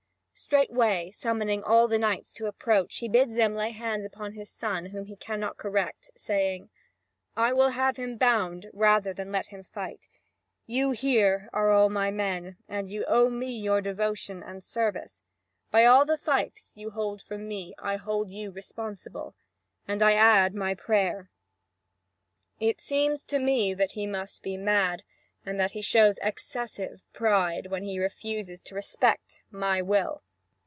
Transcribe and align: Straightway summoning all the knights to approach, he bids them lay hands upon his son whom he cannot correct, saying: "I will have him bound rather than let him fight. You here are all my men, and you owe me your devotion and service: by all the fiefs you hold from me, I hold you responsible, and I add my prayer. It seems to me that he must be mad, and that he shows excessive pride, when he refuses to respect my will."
Straightway 0.33 1.11
summoning 1.11 1.63
all 1.63 1.87
the 1.87 1.99
knights 1.99 2.33
to 2.33 2.47
approach, 2.47 2.97
he 2.97 3.07
bids 3.07 3.35
them 3.35 3.53
lay 3.53 3.69
hands 3.69 4.03
upon 4.05 4.33
his 4.33 4.49
son 4.49 4.87
whom 4.87 5.05
he 5.05 5.15
cannot 5.15 5.55
correct, 5.57 6.09
saying: 6.15 6.71
"I 7.37 7.53
will 7.53 7.69
have 7.69 7.97
him 7.97 8.17
bound 8.17 8.67
rather 8.73 9.13
than 9.13 9.31
let 9.31 9.47
him 9.47 9.61
fight. 9.63 10.07
You 10.65 10.91
here 10.91 11.47
are 11.53 11.69
all 11.69 11.89
my 11.89 12.09
men, 12.09 12.57
and 12.67 12.89
you 12.89 13.05
owe 13.05 13.29
me 13.29 13.51
your 13.55 13.81
devotion 13.81 14.41
and 14.41 14.63
service: 14.63 15.21
by 15.69 15.85
all 15.85 16.05
the 16.05 16.17
fiefs 16.17 16.75
you 16.75 16.89
hold 16.89 17.21
from 17.21 17.47
me, 17.47 17.75
I 17.77 17.97
hold 17.97 18.31
you 18.31 18.49
responsible, 18.49 19.35
and 19.87 20.01
I 20.01 20.13
add 20.13 20.55
my 20.55 20.73
prayer. 20.73 21.29
It 22.59 22.81
seems 22.81 23.21
to 23.25 23.37
me 23.37 23.75
that 23.75 23.91
he 23.91 24.07
must 24.07 24.41
be 24.41 24.57
mad, 24.57 25.03
and 25.45 25.59
that 25.59 25.71
he 25.73 25.81
shows 25.83 26.17
excessive 26.23 27.03
pride, 27.13 27.67
when 27.67 27.83
he 27.83 27.99
refuses 27.99 28.59
to 28.63 28.73
respect 28.73 29.43
my 29.51 29.83
will." 29.83 30.23